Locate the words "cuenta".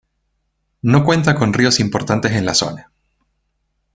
1.05-1.35